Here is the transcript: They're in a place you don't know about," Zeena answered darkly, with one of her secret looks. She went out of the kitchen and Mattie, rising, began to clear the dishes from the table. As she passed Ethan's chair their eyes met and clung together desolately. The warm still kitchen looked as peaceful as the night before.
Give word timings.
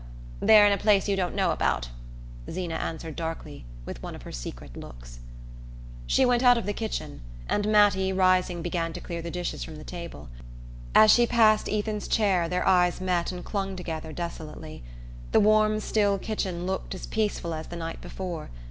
They're 0.39 0.65
in 0.65 0.73
a 0.73 0.79
place 0.79 1.07
you 1.07 1.15
don't 1.15 1.35
know 1.35 1.51
about," 1.51 1.89
Zeena 2.49 2.73
answered 2.73 3.15
darkly, 3.15 3.65
with 3.85 4.01
one 4.01 4.15
of 4.15 4.23
her 4.23 4.31
secret 4.31 4.75
looks. 4.75 5.19
She 6.07 6.25
went 6.25 6.41
out 6.41 6.57
of 6.57 6.65
the 6.65 6.73
kitchen 6.73 7.21
and 7.47 7.67
Mattie, 7.71 8.11
rising, 8.11 8.63
began 8.63 8.93
to 8.93 8.99
clear 8.99 9.21
the 9.21 9.29
dishes 9.29 9.63
from 9.63 9.75
the 9.75 9.83
table. 9.83 10.27
As 10.95 11.11
she 11.13 11.27
passed 11.27 11.69
Ethan's 11.69 12.07
chair 12.07 12.49
their 12.49 12.67
eyes 12.67 12.99
met 12.99 13.31
and 13.31 13.45
clung 13.45 13.75
together 13.75 14.11
desolately. 14.11 14.81
The 15.33 15.39
warm 15.39 15.79
still 15.79 16.17
kitchen 16.17 16.65
looked 16.65 16.95
as 16.95 17.05
peaceful 17.05 17.53
as 17.53 17.67
the 17.67 17.75
night 17.75 18.01
before. 18.01 18.49